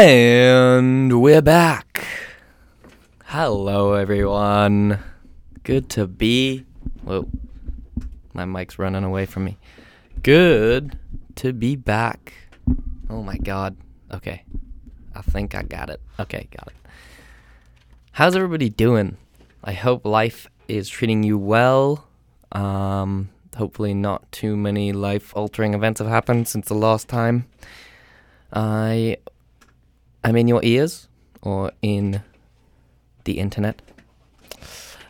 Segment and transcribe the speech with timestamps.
[0.00, 2.06] And we're back.
[3.24, 5.00] Hello, everyone.
[5.64, 6.64] Good to be.
[7.02, 7.28] Whoa,
[8.32, 9.58] my mic's running away from me.
[10.22, 10.96] Good
[11.34, 12.32] to be back.
[13.10, 13.76] Oh my god.
[14.14, 14.44] Okay.
[15.16, 16.00] I think I got it.
[16.20, 16.76] Okay, got it.
[18.12, 19.16] How's everybody doing?
[19.64, 22.06] I hope life is treating you well.
[22.52, 27.46] Um, hopefully, not too many life altering events have happened since the last time.
[28.52, 29.16] I
[30.28, 31.08] am in your ears
[31.42, 32.22] or in
[33.24, 33.80] the internet.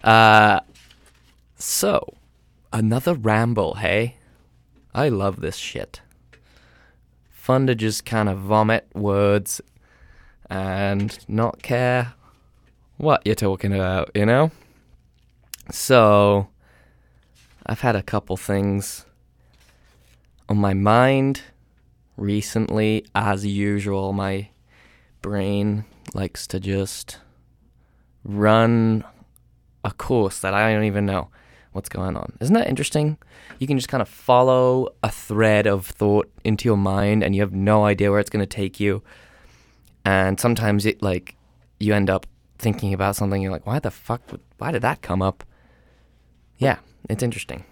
[0.03, 0.61] Uh,
[1.57, 2.15] so,
[2.73, 4.17] another ramble, hey?
[4.95, 6.01] I love this shit.
[7.31, 9.61] Fun to just kind of vomit words
[10.51, 12.15] and not care
[12.97, 14.51] what you're talking about, you know?
[15.71, 16.49] So,
[17.67, 19.05] I've had a couple things
[20.49, 21.43] on my mind
[22.17, 23.05] recently.
[23.15, 24.49] As usual, my
[25.23, 27.19] brain likes to just
[28.25, 29.05] run
[29.85, 31.29] a course that I don't even know
[31.73, 32.33] what's going on.
[32.41, 33.19] Isn't that interesting?
[33.59, 37.43] You can just kind of follow a thread of thought into your mind and you
[37.43, 39.03] have no idea where it's going to take you.
[40.05, 41.37] And sometimes it like
[41.79, 42.27] you end up
[42.59, 44.23] thinking about something you're like, "Why the fuck
[44.59, 45.45] why did that come up?"
[46.57, 47.65] Yeah, it's interesting.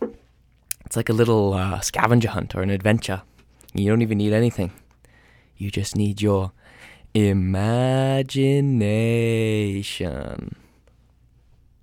[0.85, 3.23] It's like a little uh, scavenger hunt or an adventure.
[3.75, 4.73] You don't even need anything.
[5.57, 6.53] You just need your
[7.17, 8.27] imagination.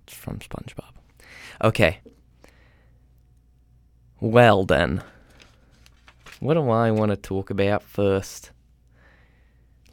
[0.03, 0.91] It's from SpongeBob.
[1.63, 1.99] Okay.
[4.19, 5.01] Well then.
[6.39, 8.51] What do I want to talk about first?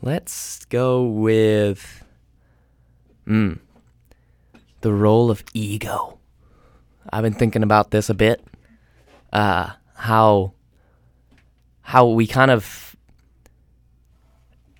[0.02, 2.04] Let's go with
[3.26, 3.58] mm,
[4.82, 6.18] the role of ego.
[7.10, 8.44] I've been thinking about this a bit.
[9.32, 10.52] Uh, how
[11.82, 12.89] how we kind of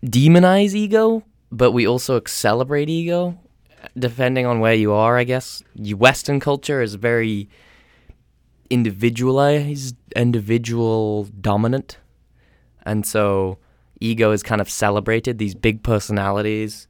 [0.05, 3.38] demonize ego, but we also celebrate ego,
[3.99, 5.19] depending on where you are.
[5.19, 7.49] I guess Western culture is very
[8.71, 11.99] individualized, individual dominant,
[12.84, 13.59] and so
[14.00, 15.38] ego is kind of celebrated.
[15.38, 16.87] These big personalities.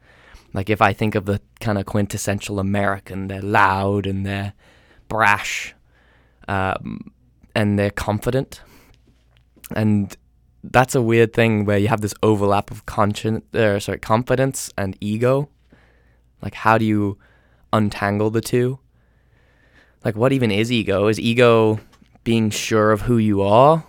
[0.53, 4.53] Like if I think of the kind of quintessential American, they're loud and they're
[5.09, 5.75] brash,
[6.49, 7.13] um,
[7.55, 8.61] and they're confident.
[9.77, 10.17] And
[10.63, 14.97] that's a weird thing where you have this overlap of conscience, uh, sorry, confidence and
[15.01, 15.49] ego.
[16.43, 17.19] Like, how do you
[17.73, 18.79] untangle the two?
[20.05, 21.09] Like, what even is ego?
[21.09, 21.81] Is ego
[22.25, 23.85] being sure of who you are?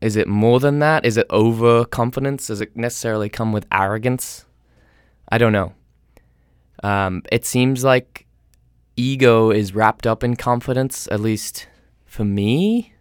[0.00, 1.06] Is it more than that?
[1.06, 2.48] Is it overconfidence?
[2.48, 4.44] Does it necessarily come with arrogance?
[5.28, 5.72] I don't know.
[6.82, 8.26] Um, it seems like
[8.96, 11.66] ego is wrapped up in confidence, at least
[12.04, 12.93] for me.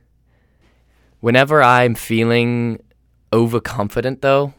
[1.23, 2.83] Whenever I'm feeling
[3.31, 4.53] overconfident, though,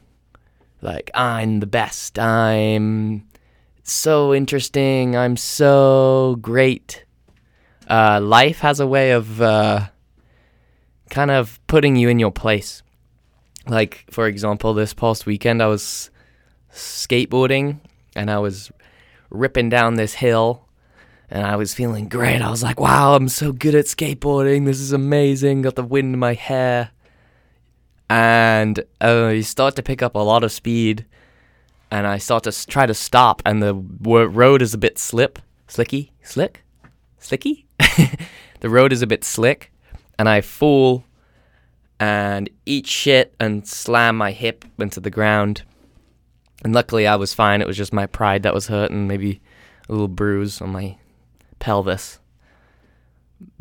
[0.81, 3.29] like I'm the best, I'm
[3.83, 7.05] so interesting, I'm so great,
[7.91, 9.89] uh, life has a way of uh,
[11.11, 12.83] kind of putting you in your place.
[13.67, 16.09] Like, for example, this past weekend, I was
[16.73, 17.81] skateboarding
[18.17, 18.73] and I was
[19.29, 20.67] ripping down this hill
[21.31, 22.43] and I was feeling great.
[22.43, 24.67] I was like, wow, I'm so good at skateboarding.
[24.67, 25.63] This is amazing.
[25.63, 26.91] Got the wind in my hair.
[28.11, 31.07] And uh, you start to pick up a lot of speed.
[31.91, 36.13] And I start to try to stop, and the road is a bit slip, slicky,
[36.23, 36.65] slick,
[37.19, 37.67] slicky.
[38.61, 39.71] the road is a bit slick,
[40.19, 41.05] and I fall
[42.01, 45.63] and eat shit and slam my hip into the ground.
[46.65, 47.61] And luckily, I was fine.
[47.61, 49.41] It was just my pride that was hurt, and maybe
[49.89, 50.97] a little bruise on my
[51.59, 52.19] pelvis.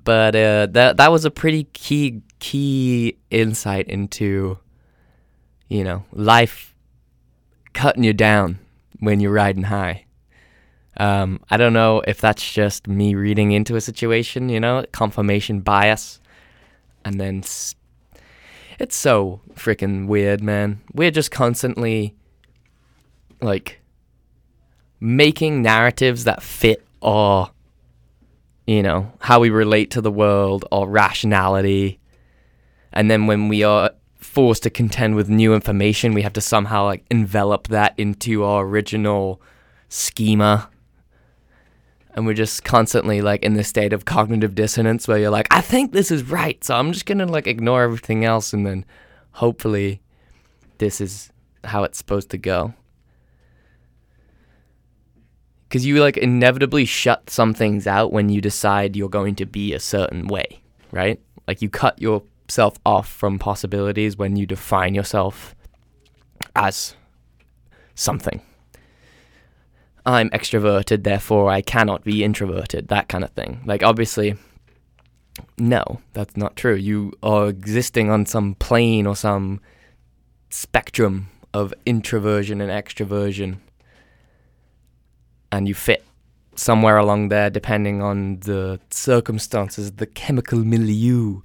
[0.04, 4.58] But uh, that that was a pretty key key insight into,
[5.70, 6.76] you know, life
[7.74, 8.60] cutting you down
[9.00, 10.06] when you're riding high.
[10.98, 15.62] Um, I don't know if that's just me reading into a situation, you know, confirmation
[15.62, 16.20] bias,
[17.04, 17.44] and then
[18.80, 20.82] it's so freaking weird, man.
[20.94, 22.16] We're just constantly
[23.42, 23.82] like
[25.00, 27.52] making narratives that fit our
[28.66, 32.00] you know, how we relate to the world or rationality.
[32.92, 36.86] And then when we are forced to contend with new information, we have to somehow
[36.86, 39.42] like envelop that into our original
[39.90, 40.70] schema.
[42.16, 45.62] And we're just constantly like in this state of cognitive dissonance where you're like, I
[45.62, 48.86] think this is right, so I'm just gonna like ignore everything else and then
[49.32, 50.02] hopefully
[50.78, 51.32] this is
[51.64, 52.74] how it's supposed to go.
[55.74, 59.74] Because you like inevitably shut some things out when you decide you're going to be
[59.74, 60.62] a certain way,
[60.92, 61.20] right?
[61.48, 65.56] Like you cut yourself off from possibilities when you define yourself
[66.56, 66.96] as
[67.96, 68.40] something.
[70.06, 73.64] I'm extroverted, therefore I cannot be introverted, that kind of thing.
[73.66, 74.36] Like, obviously,
[75.58, 76.76] no, that's not true.
[76.76, 79.60] You are existing on some plane or some
[80.52, 83.58] spectrum of introversion and extroversion,
[85.54, 86.04] and you fit
[86.56, 91.42] somewhere along there depending on the circumstances, the chemical milieu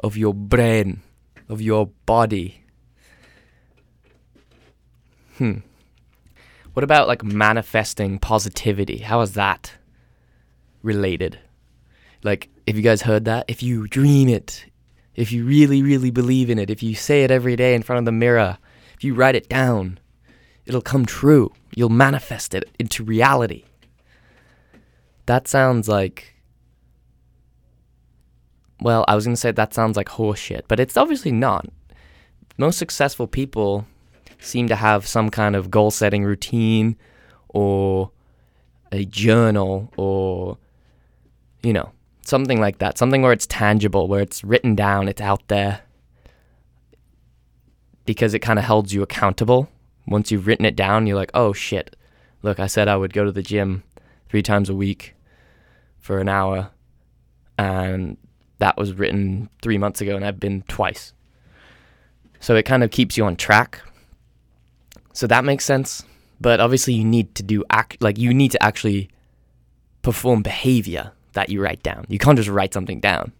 [0.00, 1.02] of your brain,
[1.46, 2.64] of your body.
[5.36, 5.58] Hmm.
[6.72, 8.98] What about like manifesting positivity?
[8.98, 9.74] How is that
[10.82, 11.38] related?
[12.22, 14.64] Like, if you guys heard that, if you dream it,
[15.14, 17.98] if you really, really believe in it, if you say it every day in front
[17.98, 18.56] of the mirror,
[18.94, 19.98] if you write it down,
[20.64, 21.52] it'll come true.
[21.74, 23.64] You'll manifest it into reality.
[25.26, 26.34] That sounds like.
[28.80, 31.66] Well, I was going to say that sounds like horseshit, but it's obviously not.
[32.56, 33.86] Most successful people
[34.38, 36.96] seem to have some kind of goal setting routine
[37.48, 38.10] or
[38.90, 40.56] a journal or,
[41.62, 41.92] you know,
[42.24, 42.98] something like that.
[42.98, 45.82] Something where it's tangible, where it's written down, it's out there.
[48.06, 49.68] Because it kind of holds you accountable.
[50.10, 51.96] Once you've written it down, you're like, oh shit,
[52.42, 53.84] look, I said I would go to the gym
[54.28, 55.14] three times a week
[55.98, 56.70] for an hour.
[57.56, 58.18] And
[58.58, 61.14] that was written three months ago, and I've been twice.
[62.40, 63.80] So it kind of keeps you on track.
[65.12, 66.02] So that makes sense.
[66.40, 69.10] But obviously, you need to do act like you need to actually
[70.02, 72.06] perform behavior that you write down.
[72.08, 73.32] You can't just write something down,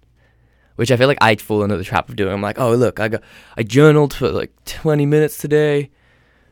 [0.77, 2.33] which I feel like I'd fall into the trap of doing.
[2.33, 3.23] I'm like, oh look, I got
[3.57, 5.91] I journaled for like 20 minutes today.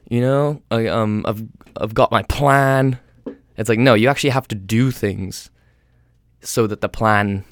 [0.09, 1.43] You know, I um I've
[1.77, 2.99] I've got my plan.
[3.57, 5.51] It's like no, you actually have to do things
[6.41, 7.45] so that the plan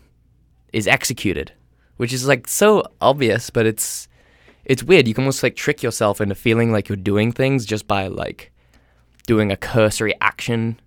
[0.72, 1.52] is executed,
[1.96, 4.08] which is like so obvious, but it's
[4.64, 5.06] it's weird.
[5.06, 8.52] You can almost like trick yourself into feeling like you're doing things just by like
[9.26, 10.80] doing a cursory action.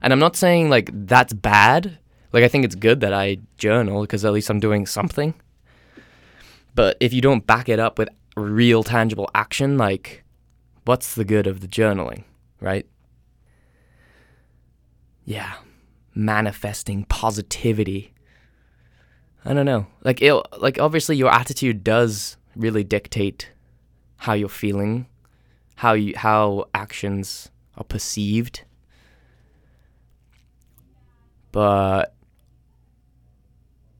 [0.00, 1.98] And I'm not saying like that's bad.
[2.32, 5.34] Like I think it's good that I journal because at least I'm doing something.
[6.76, 10.22] But if you don't back it up with real tangible action, like
[10.88, 12.24] what's the good of the journaling,
[12.62, 12.86] right?
[15.26, 15.56] Yeah,
[16.14, 18.14] manifesting positivity.
[19.44, 19.86] I don't know.
[20.02, 23.50] Like it like obviously your attitude does really dictate
[24.16, 25.06] how you're feeling,
[25.74, 28.64] how you how actions are perceived.
[31.52, 32.14] But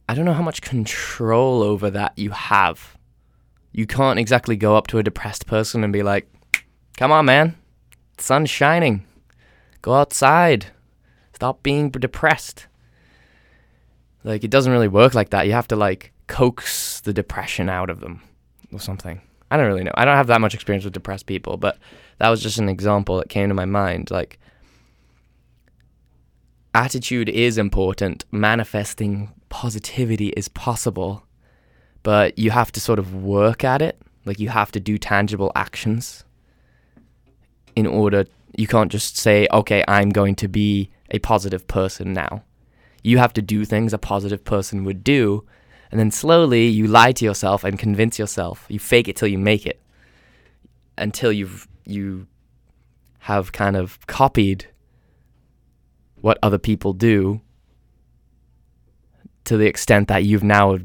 [0.08, 2.96] I don't know how much control over that you have.
[3.73, 6.26] You can't exactly go up to a depressed person and be like,
[6.98, 7.54] "Come on, man.
[8.16, 9.06] The sun's shining.
[9.82, 10.66] Go outside.
[11.32, 12.66] Stop being depressed."
[14.24, 15.46] Like it doesn't really work like that.
[15.46, 18.20] You have to like coax the depression out of them
[18.72, 19.20] or something.
[19.48, 19.92] I don't really know.
[19.94, 21.78] I don't have that much experience with depressed people, but
[22.18, 24.10] that was just an example that came to my mind.
[24.10, 24.40] Like,
[26.74, 31.22] attitude is important, manifesting positivity is possible,
[32.02, 34.02] but you have to sort of work at it.
[34.24, 36.24] Like, you have to do tangible actions
[37.79, 38.27] in order.
[38.56, 42.43] You can't just say, okay, I'm going to be a positive person now.
[43.03, 45.44] You have to do things a positive person would do
[45.91, 48.67] and then slowly you lie to yourself and convince yourself.
[48.69, 49.81] You fake it till you make it.
[50.97, 52.27] Until you've you
[53.20, 54.67] have kind of copied
[56.20, 57.41] what other people do
[59.44, 60.79] to the extent that you've now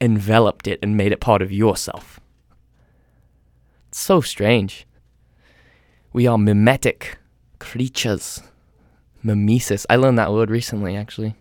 [0.00, 2.20] enveloped it and made it part of yourself.
[3.88, 4.86] It's so strange.
[6.12, 7.18] We are mimetic
[7.58, 8.42] creatures.
[9.22, 9.86] Mimesis.
[9.88, 11.36] I learned that word recently, actually.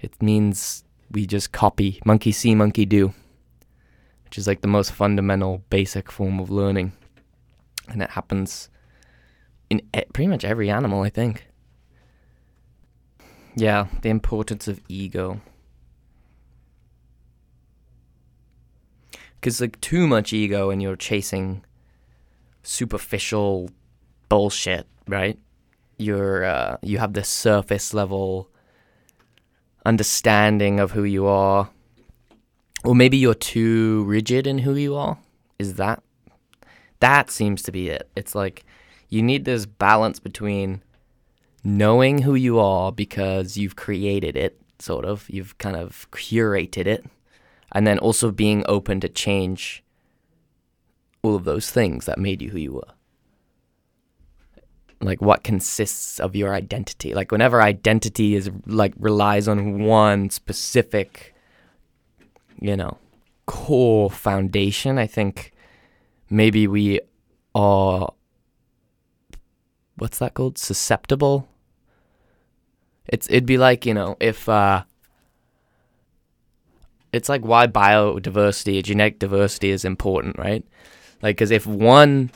[0.00, 3.12] It means we just copy monkey see, monkey do,
[4.24, 6.92] which is like the most fundamental, basic form of learning.
[7.88, 8.68] And it happens
[9.68, 11.48] in pretty much every animal, I think.
[13.56, 15.40] Yeah, the importance of ego.
[19.34, 21.64] Because, like, too much ego and you're chasing
[22.62, 23.70] superficial
[24.28, 25.38] bullshit, right?
[25.98, 28.48] You're, uh, you have this surface level
[29.84, 31.70] understanding of who you are.
[32.84, 35.18] Or maybe you're too rigid in who you are.
[35.58, 36.02] Is that?
[37.00, 38.08] That seems to be it.
[38.14, 38.64] It's like
[39.08, 40.82] you need this balance between
[41.64, 47.04] knowing who you are because you've created it, sort of, you've kind of curated it,
[47.72, 49.82] and then also being open to change
[51.22, 52.92] all of those things that made you who you were
[55.00, 57.14] like what consists of your identity.
[57.14, 61.34] Like whenever identity is like relies on one specific,
[62.60, 62.98] you know,
[63.46, 65.52] core foundation, I think
[66.30, 67.00] maybe we
[67.54, 68.12] are
[69.96, 70.58] what's that called?
[70.58, 71.48] Susceptible.
[73.08, 74.84] It's it'd be like you know if uh,
[77.12, 80.64] it's like why biodiversity, genetic diversity is important, right?
[81.22, 82.30] Like, because if one,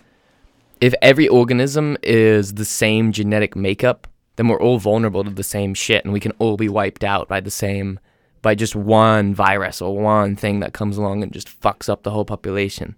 [0.82, 5.74] if every organism is the same genetic makeup, then we're all vulnerable to the same
[5.74, 8.00] shit, and we can all be wiped out by the same,
[8.42, 12.10] by just one virus or one thing that comes along and just fucks up the
[12.10, 12.96] whole population.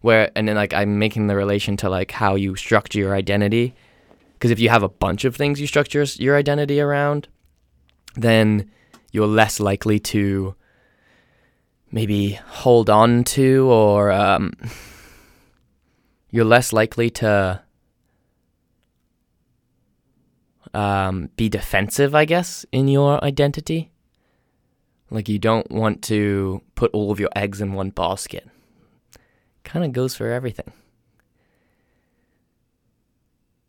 [0.00, 3.74] Where and then like I'm making the relation to like how you structure your identity,
[4.32, 7.28] because if you have a bunch of things you structure your identity around,
[8.14, 8.70] then
[9.12, 10.54] you're less likely to
[11.90, 14.54] maybe hold on to or um,
[16.34, 17.62] you're less likely to
[20.74, 23.92] um, be defensive, I guess, in your identity.
[25.10, 28.48] Like you don't want to put all of your eggs in one basket.
[29.62, 30.72] Kind of goes for everything.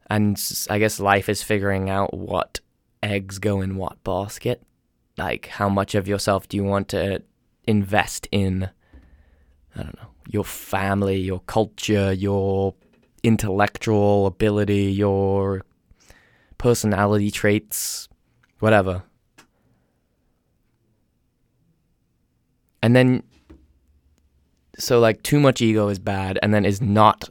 [0.10, 0.36] And
[0.68, 2.62] I guess life is figuring out what
[3.04, 4.64] eggs go in what basket.
[5.20, 7.22] Like how much of yourself do you want to
[7.68, 8.72] invest in,
[9.76, 12.74] I don't know, your family, your culture, your
[13.24, 15.64] intellectual ability, your
[16.58, 18.08] personality traits,
[18.60, 19.04] whatever.
[22.82, 23.24] And then,
[24.78, 27.30] so like too much ego is bad, and then is not.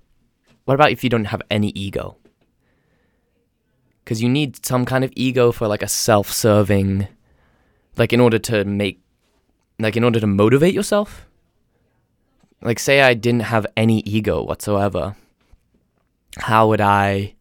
[0.64, 2.16] What about if you don't have any ego?
[4.02, 7.06] Because you need some kind of ego for like a self serving,
[7.96, 9.00] like in order to make
[9.78, 11.26] like in order to motivate yourself
[12.62, 15.16] like say i didn't have any ego whatsoever
[16.38, 17.34] how would i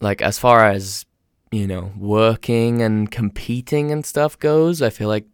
[0.00, 1.04] like as far as
[1.50, 5.26] you know working and competing and stuff goes i feel like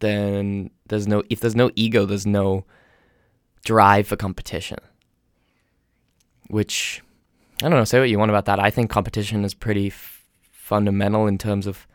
[0.00, 2.64] then there's no if there's no ego there's no
[3.64, 4.78] drive for competition
[6.48, 7.02] which
[7.62, 10.24] i don't know say what you want about that i think competition is pretty f-
[10.50, 11.86] fundamental in terms of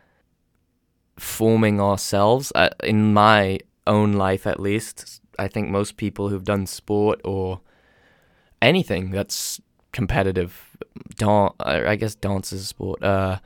[1.17, 2.51] forming ourselves.
[2.55, 7.61] Uh, in my own life, at least, I think most people who've done sport or
[8.61, 9.61] anything that's
[9.91, 10.77] competitive,
[11.15, 13.03] dance, I guess dance is a sport.
[13.03, 13.39] Uh,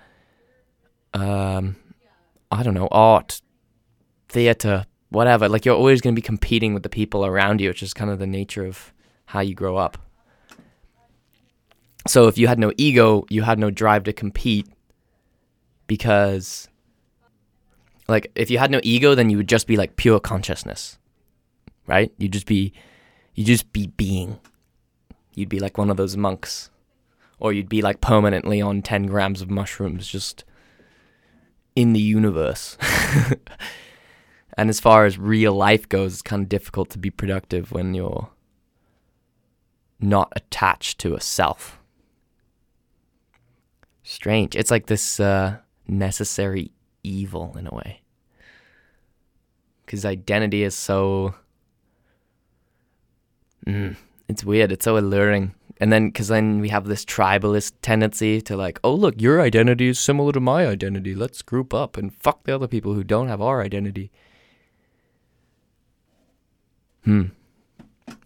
[1.13, 1.75] um,
[2.51, 3.41] I don't know, art,
[4.27, 5.49] theater, whatever.
[5.49, 8.11] Like you're always going to be competing with the people around you, which is kind
[8.11, 8.93] of the nature of
[9.25, 9.97] how you grow up.
[12.07, 14.67] So if you had no ego, you had no drive to compete
[15.89, 16.69] because
[18.07, 20.97] like if you had no ego then you would just be like pure consciousness
[21.89, 22.13] right?
[22.17, 22.71] You'd just be
[23.35, 24.39] you'd just be being.
[25.33, 26.69] You'd be like one of those monks.
[27.39, 30.43] Or you'd be like permanently on 10 grams of mushrooms just
[31.75, 32.77] in the universe.
[34.59, 37.93] And as far as real life goes it's kind of difficult to be productive when
[37.93, 38.29] you're
[40.01, 41.79] not attached to a self.
[44.03, 44.57] Strange.
[44.57, 46.71] It's like this uh, necessary
[47.03, 48.01] evil in a way.
[49.85, 51.35] Because identity is so.
[53.65, 53.95] Mm,
[54.27, 54.71] it's weird.
[54.71, 55.53] It's so alluring.
[55.81, 59.87] And then, because then we have this tribalist tendency to like, oh, look, your identity
[59.87, 61.15] is similar to my identity.
[61.15, 64.11] Let's group up and fuck the other people who don't have our identity.
[67.05, 67.27] Hmm.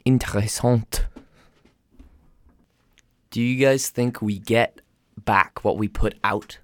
[0.05, 1.05] Interessant.
[3.29, 4.81] Do you guys think we get
[5.17, 6.57] back what we put out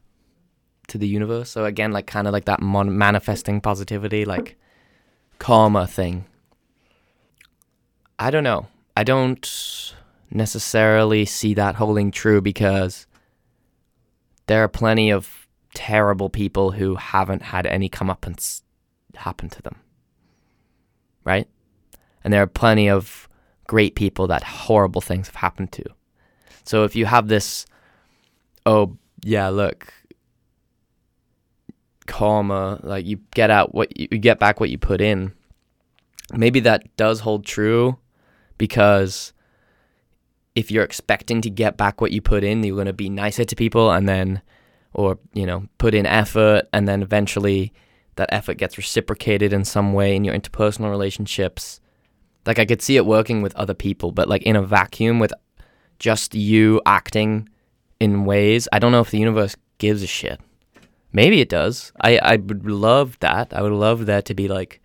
[0.89, 1.49] to the universe.
[1.49, 4.57] So again, like kind of like that mon- manifesting positivity, like
[5.38, 6.25] karma thing.
[8.21, 8.67] I don't know.
[8.97, 9.95] I don't
[10.29, 13.07] necessarily see that holding true because
[14.47, 18.61] there are plenty of terrible people who haven't had any comeuppance
[19.15, 19.77] happen to them.
[21.23, 21.47] Right?
[22.21, 23.29] And there are plenty of
[23.67, 25.85] great people that horrible things have happened to.
[26.65, 27.65] So if you have this,
[28.65, 29.93] oh, yeah, look,
[32.05, 35.31] karma, like you get out what you, you get back what you put in.
[36.33, 37.97] Maybe that does hold true
[38.60, 39.34] because
[40.54, 43.44] if you're expecting to get back what you put in, you're going to be nicer
[43.44, 44.44] to people and then
[44.94, 47.74] or you know, put in effort and then eventually
[48.16, 51.80] that effort gets reciprocated in some way in your interpersonal relationships.
[52.46, 55.34] Like I could see it working with other people, but like in a vacuum with
[56.00, 57.48] just you acting
[58.00, 60.39] in ways, I don't know if the universe gives a shit.
[61.13, 61.92] Maybe it does.
[62.01, 63.54] I, I would love that.
[63.54, 64.82] I would love that to be like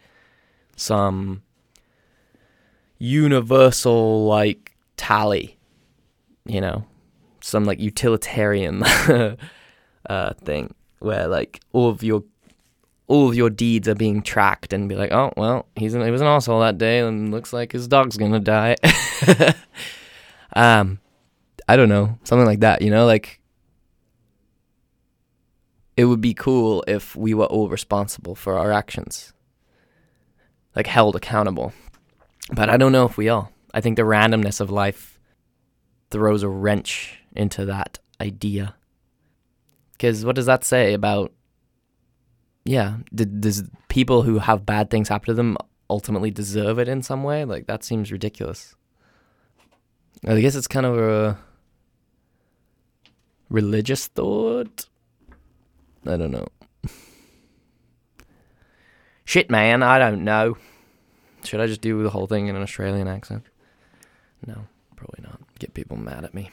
[0.76, 1.42] some
[3.04, 5.58] universal like tally,
[6.46, 6.84] you know,
[7.40, 8.82] some like utilitarian
[10.08, 12.24] uh, thing where like all of your
[13.06, 16.10] all of your deeds are being tracked and be like, oh well, he's an, he
[16.10, 18.76] was an asshole that day and looks like his dog's gonna die.
[20.56, 20.98] um,
[21.68, 23.40] I don't know, something like that, you know, like
[25.96, 29.32] it would be cool if we were all responsible for our actions.
[30.74, 31.72] Like held accountable.
[32.52, 33.48] But I don't know if we are.
[33.72, 35.18] I think the randomness of life
[36.10, 38.74] throws a wrench into that idea.
[39.92, 41.32] Because what does that say about,
[42.64, 45.56] yeah, does people who have bad things happen to them
[45.88, 47.44] ultimately deserve it in some way?
[47.44, 48.74] Like, that seems ridiculous.
[50.26, 51.38] I guess it's kind of a
[53.48, 54.86] religious thought.
[56.06, 56.46] I don't know.
[59.24, 60.56] Shit, man, I don't know.
[61.44, 63.44] Should I just do the whole thing in an Australian accent?
[64.46, 65.40] No, probably not.
[65.58, 66.50] Get people mad at me.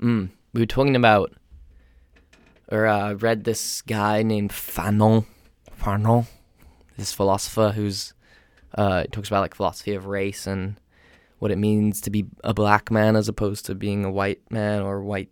[0.00, 1.32] Mm, we were talking about,
[2.68, 5.26] or uh, read this guy named Fanon.
[5.80, 6.26] Fanon,
[6.96, 8.14] this philosopher who's
[8.76, 10.76] uh, talks about like philosophy of race and
[11.38, 14.82] what it means to be a black man as opposed to being a white man
[14.82, 15.30] or white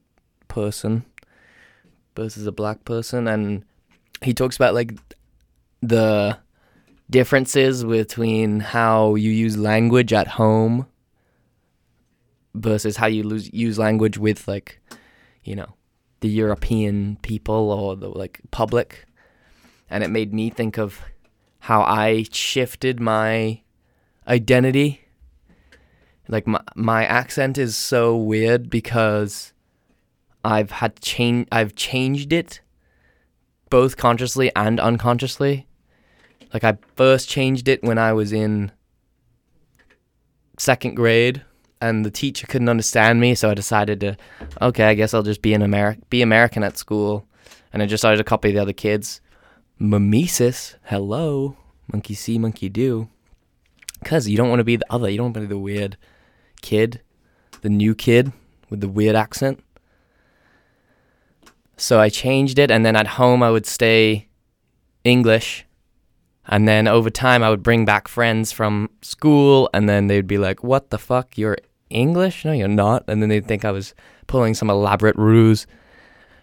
[0.48, 1.04] person
[2.14, 3.64] versus a black person and
[4.22, 4.92] he talks about like
[5.80, 6.36] the
[7.12, 10.86] differences between how you use language at home
[12.54, 14.80] versus how you lose, use language with like
[15.44, 15.74] you know
[16.20, 19.06] the European people or the like public
[19.90, 21.00] and it made me think of
[21.60, 23.60] how I shifted my
[24.26, 25.02] identity
[26.28, 29.52] like my my accent is so weird because
[30.44, 32.60] I've had change I've changed it
[33.72, 35.66] both consciously and unconsciously.
[36.52, 38.72] Like I first changed it when I was in
[40.58, 41.42] second grade
[41.80, 44.16] and the teacher couldn't understand me, so I decided to
[44.60, 47.26] okay, I guess I'll just be an Ameri- be American at school.
[47.72, 49.20] And I just started to copy the other kids.
[49.80, 51.56] Mimesis, hello,
[51.90, 53.08] monkey see, monkey do.
[54.04, 55.96] Cause you don't want to be the other, you don't want to be the weird
[56.60, 57.00] kid,
[57.62, 58.32] the new kid
[58.68, 59.62] with the weird accent.
[61.76, 64.28] So I changed it, and then at home I would stay
[65.02, 65.64] English.
[66.46, 70.38] And then over time, I would bring back friends from school, and then they'd be
[70.38, 71.38] like, What the fuck?
[71.38, 71.58] You're
[71.90, 72.44] English?
[72.44, 73.04] No, you're not.
[73.06, 73.94] And then they'd think I was
[74.26, 75.66] pulling some elaborate ruse.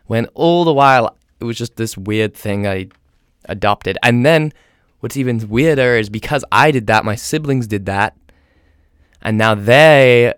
[0.05, 2.88] When all the while, it was just this weird thing I
[3.45, 3.97] adopted.
[4.01, 4.53] And then
[5.01, 8.15] what's even weirder is because I did that, my siblings did that.
[9.21, 10.33] And now they,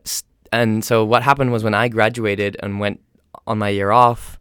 [0.51, 2.99] and so what happened was when I graduated and went
[3.45, 4.39] on my year off,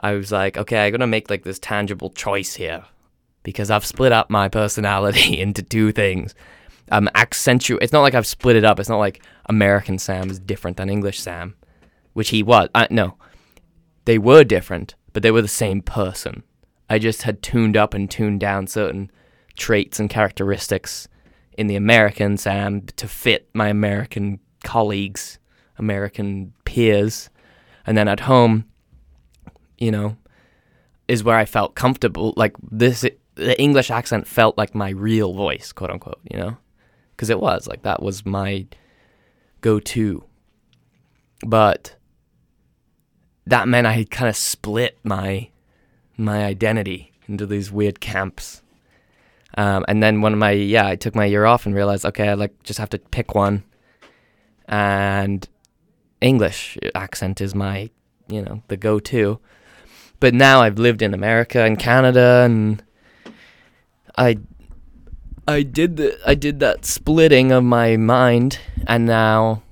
[0.00, 2.84] I was like, okay, I'm gonna make like this tangible choice here
[3.48, 6.34] because I've split up my personality into two things.
[6.90, 7.82] Um, accentuate.
[7.82, 8.80] It's not like I've split it up.
[8.80, 11.54] It's not like American Sam is different than English Sam,
[12.14, 12.68] which he was.
[12.74, 13.16] Uh, no,
[14.06, 16.42] they were different, but they were the same person.
[16.88, 19.10] I just had tuned up and tuned down certain
[19.56, 21.08] traits and characteristics
[21.58, 25.38] in the American Sam to fit my American colleagues,
[25.76, 27.28] American peers,
[27.84, 28.64] and then at home
[29.78, 30.16] you know,
[31.06, 32.34] is where I felt comfortable.
[32.36, 33.06] Like this,
[33.38, 36.56] the English accent felt like my real voice, quote unquote, you know,
[37.12, 38.66] because it was like that was my
[39.60, 40.24] go to.
[41.46, 41.94] But
[43.46, 45.48] that meant I kind of split my
[46.16, 48.62] my identity into these weird camps.
[49.56, 52.28] Um, and then one of my yeah, I took my year off and realized okay,
[52.28, 53.64] I like just have to pick one.
[54.66, 55.48] And
[56.20, 57.90] English accent is my
[58.28, 59.40] you know the go to
[60.20, 62.82] but now I've lived in America and Canada, and
[64.18, 64.38] I
[65.46, 69.62] I did the I did that splitting of my mind, and now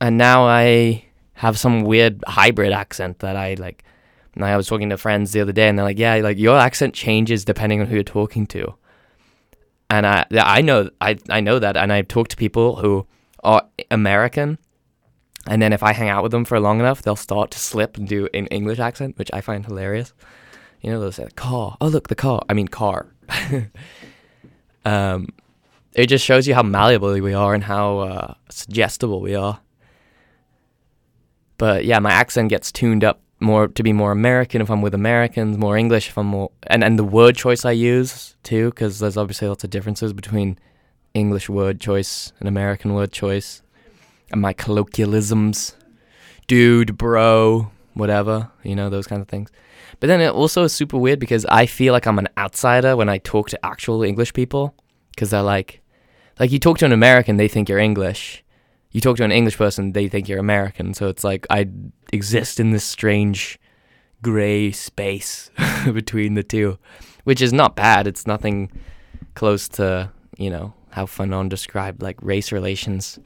[0.00, 3.84] and now I have some weird hybrid accent that I like.
[4.34, 6.58] And I was talking to friends the other day, and they're like, "Yeah, like your
[6.58, 8.74] accent changes depending on who you're talking to."
[9.88, 13.06] And I, I know, I, I know that, and I've talked to people who
[13.44, 14.58] are American,
[15.46, 17.96] and then if I hang out with them for long enough, they'll start to slip
[17.96, 20.12] and do an English accent, which I find hilarious.
[20.84, 21.78] You know, they'll say car.
[21.80, 22.42] Oh, look, the car.
[22.46, 23.06] I mean, car.
[24.84, 25.28] um,
[25.94, 29.60] it just shows you how malleable we are and how uh, suggestible we are.
[31.56, 34.92] But yeah, my accent gets tuned up more to be more American if I'm with
[34.92, 38.98] Americans, more English if I'm more, and and the word choice I use too, because
[38.98, 40.58] there's obviously lots of differences between
[41.14, 43.62] English word choice and American word choice
[44.30, 45.76] and my colloquialisms,
[46.46, 49.50] dude, bro, whatever, you know, those kinds of things.
[50.00, 53.08] But then it also is super weird because I feel like I'm an outsider when
[53.08, 54.74] I talk to actual English people
[55.10, 55.80] because they're like,
[56.38, 58.44] like you talk to an American, they think you're English.
[58.90, 60.94] You talk to an English person, they think you're American.
[60.94, 61.68] So it's like I
[62.12, 63.58] exist in this strange
[64.22, 65.50] gray space
[65.92, 66.78] between the two,
[67.24, 68.06] which is not bad.
[68.06, 68.70] It's nothing
[69.34, 73.18] close to, you know, how Fanon described like race relations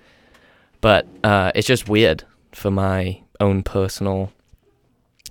[0.81, 4.33] But uh, it's just weird for my own personal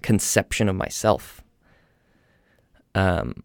[0.08, 1.43] conception of myself.
[2.96, 3.43] Um,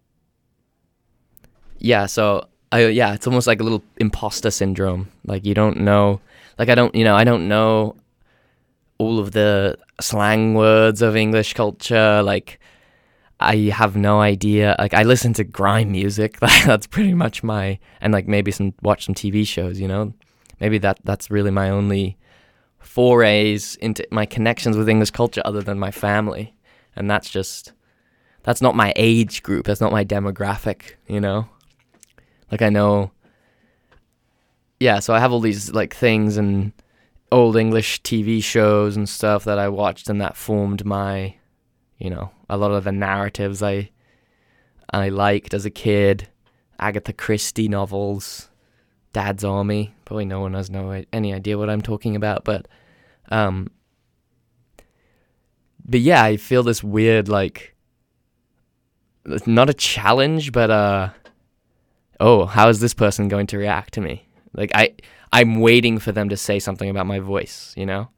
[1.79, 5.09] yeah, so I yeah, it's almost like a little imposter syndrome.
[5.27, 6.21] Like you don't know,
[6.61, 7.97] like I don't, you know, I don't know
[8.99, 12.23] all of the slang words of English culture.
[12.23, 12.61] Like
[13.41, 14.77] I have no idea.
[14.79, 16.39] Like I listen to grime music.
[16.41, 19.81] that's pretty much my and like maybe some watch some TV shows.
[19.81, 20.15] You know,
[20.61, 22.17] maybe that that's really my only
[22.83, 26.55] forays into my connections with English culture other than my family,
[26.95, 27.73] and that's just
[28.43, 29.67] that's not my age group.
[29.67, 30.95] That's not my demographic.
[31.09, 31.49] You know,
[32.51, 33.13] like I know.
[34.81, 36.73] Yeah, so I have all these like things and
[37.31, 41.37] old English TV shows and stuff that I watched and that formed my,
[41.99, 43.91] you know, a lot of the narratives I
[44.91, 46.29] I liked as a kid.
[46.79, 48.51] Agatha Christie novels,
[49.13, 49.95] Dad's Army.
[50.05, 52.67] Probably no one has no any idea what I'm talking about, but
[53.31, 53.71] um
[55.85, 57.75] but yeah, I feel this weird like
[59.47, 61.11] not a challenge, but uh
[62.21, 64.27] oh, how is this person going to react to me?
[64.53, 64.95] Like I
[65.33, 68.09] I'm waiting for them to say something about my voice, you know?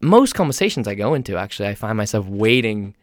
[0.00, 2.94] Most conversations I go into, actually, I find myself waiting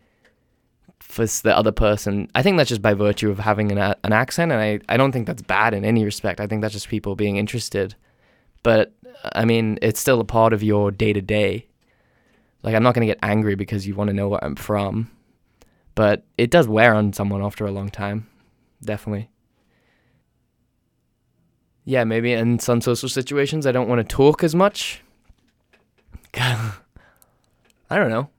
[1.09, 2.29] for the other person.
[2.35, 5.11] I think that's just by virtue of having an, an accent, and I, I don't
[5.11, 6.39] think that's bad in any respect.
[6.39, 7.95] I think that's just people being interested.
[8.63, 8.93] But,
[9.33, 11.67] I mean, it's still a part of your day to day.
[12.63, 15.11] Like, I'm not going to get angry because you want to know where I'm from.
[15.95, 18.29] But it does wear on someone after a long time.
[18.81, 19.29] Definitely
[21.89, 25.01] yeah, maybe in some social situations I don't want to talk as much.
[26.35, 26.75] I
[27.89, 28.29] don't know.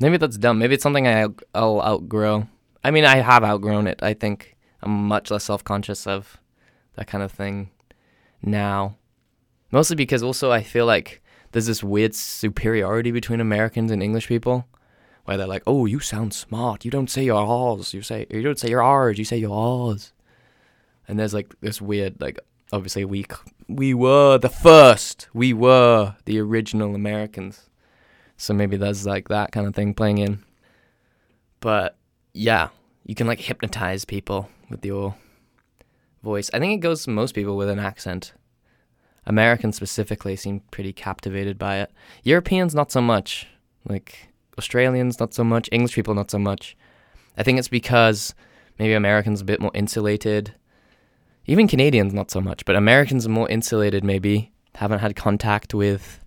[0.00, 0.58] Maybe that's dumb.
[0.58, 2.48] Maybe it's something I, I'll outgrow.
[2.84, 4.02] I mean, I have outgrown it.
[4.02, 6.38] I think I'm much less self conscious of
[6.94, 7.70] that kind of thing
[8.42, 8.96] now.
[9.72, 14.66] Mostly because also I feel like there's this weird superiority between Americans and English people
[15.24, 16.84] where they're like, oh, you sound smart.
[16.84, 17.92] You don't say your R's.
[17.92, 19.18] You say you don't say your R's.
[19.18, 19.56] You say your
[19.90, 20.12] R's
[21.08, 22.38] and there's like this weird like
[22.72, 23.24] obviously we
[23.68, 27.70] we were the first we were the original americans
[28.36, 30.42] so maybe there's like that kind of thing playing in.
[31.60, 31.96] But
[32.32, 32.68] yeah
[33.06, 35.14] you can like hypnotize people with your
[36.22, 36.50] voice.
[36.52, 38.32] I think it goes to most people with an accent.
[39.24, 41.92] Americans specifically seem pretty captivated by it.
[42.24, 43.46] Europeans not so much.
[43.88, 45.68] Like australians not so much.
[45.70, 46.76] English people not so much.
[47.38, 48.34] I think it's because
[48.78, 50.54] maybe americans a bit more insulated.
[51.48, 56.18] Even Canadians, not so much, but Americans are more insulated, maybe, haven't had contact with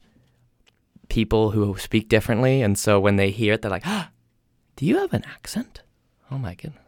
[1.09, 2.61] people who speak differently.
[2.61, 4.09] And so when they hear it, they're like, ah,
[4.75, 5.81] do you have an accent?
[6.31, 6.83] Oh my goodness.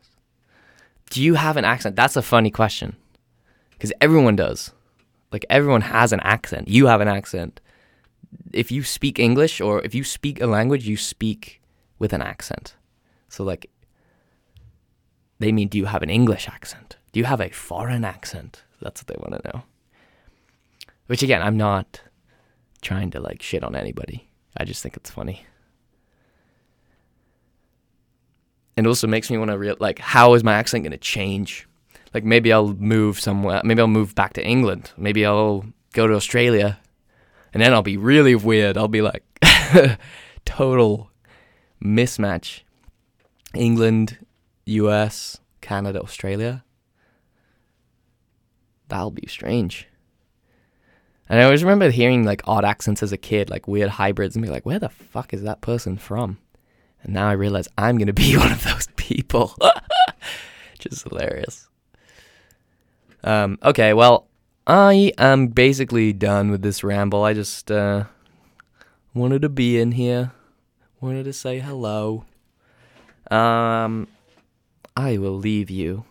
[1.09, 1.95] Do you have an accent?
[1.95, 2.95] That's a funny question.
[3.71, 4.71] Because everyone does.
[5.31, 6.67] Like everyone has an accent.
[6.67, 7.59] You have an accent.
[8.53, 11.61] If you speak English or if you speak a language, you speak
[11.99, 12.75] with an accent.
[13.27, 13.69] So, like,
[15.39, 16.97] they mean, do you have an English accent?
[17.11, 18.63] Do you have a foreign accent?
[18.81, 19.63] That's what they want to know.
[21.07, 22.01] Which again, I'm not
[22.81, 24.29] trying to like shit on anybody.
[24.57, 25.45] I just think it's funny.
[28.77, 31.67] And also makes me want to real like how is my accent going to change?
[32.13, 33.61] Like maybe I'll move somewhere.
[33.63, 34.91] Maybe I'll move back to England.
[34.97, 36.79] Maybe I'll go to Australia.
[37.53, 38.77] And then I'll be really weird.
[38.77, 39.23] I'll be like
[40.45, 41.11] total
[41.83, 42.61] mismatch.
[43.53, 44.17] England,
[44.65, 46.63] US, Canada, Australia
[48.91, 49.87] that'll be strange.
[51.31, 54.43] And I always remember hearing like odd accents as a kid, like weird hybrids, and
[54.43, 56.39] be like, where the fuck is that person from?
[57.03, 59.55] And now I realize I'm going to be one of those people.
[60.79, 61.69] Just hilarious.
[63.23, 64.27] Um, okay, well,
[64.67, 67.23] I am basically done with this ramble.
[67.23, 68.05] I just uh,
[69.13, 70.33] wanted to be in here,
[70.99, 72.25] wanted to say hello.
[73.29, 74.09] Um,
[74.97, 76.03] I will leave you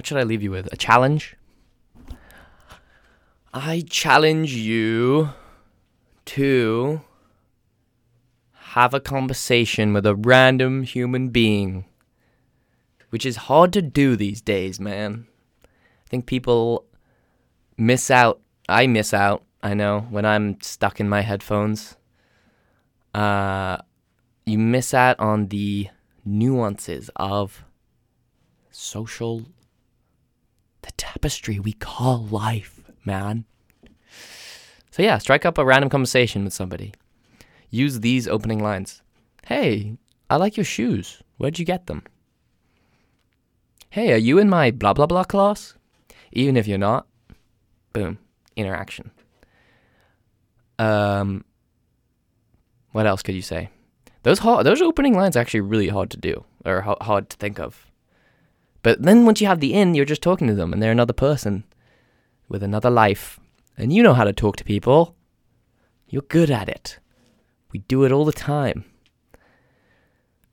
[0.00, 0.72] what should I leave you with?
[0.72, 1.36] A challenge?
[3.52, 5.30] I challenge you
[6.26, 7.00] to
[8.52, 11.84] have a conversation with a random human being,
[13.08, 15.26] which is hard to do these days, man.
[15.64, 16.84] I think people
[17.76, 18.40] miss out.
[18.68, 21.96] I miss out, I know, when I'm stuck in my headphones.
[23.12, 23.78] Uh,
[24.46, 25.88] you miss out on the
[26.24, 27.64] nuances of
[28.70, 29.46] social
[30.82, 33.44] the tapestry we call life, man.
[34.90, 36.92] So, yeah, strike up a random conversation with somebody.
[37.70, 39.02] Use these opening lines
[39.46, 39.96] Hey,
[40.28, 41.22] I like your shoes.
[41.36, 42.04] Where'd you get them?
[43.90, 45.74] Hey, are you in my blah blah blah class?
[46.32, 47.08] Even if you're not,
[47.92, 48.18] boom,
[48.54, 49.10] interaction.
[50.78, 51.44] Um,
[52.92, 53.70] what else could you say?
[54.22, 57.36] Those hard, those opening lines are actually really hard to do or ho- hard to
[57.36, 57.90] think of.
[58.82, 61.12] But then once you have the in, you're just talking to them and they're another
[61.12, 61.64] person
[62.50, 63.40] with another life.
[63.78, 65.16] And you know how to talk to people.
[66.08, 66.98] You're good at it.
[67.72, 68.84] We do it all the time.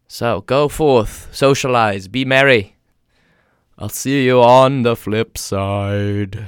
[0.07, 2.75] So go forth, socialize, be merry.
[3.77, 6.47] I'll see you on the flip side.